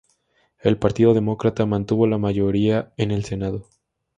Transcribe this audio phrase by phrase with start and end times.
[0.61, 3.69] El Partido Demócrata mantuvo la mayoría en el Senado.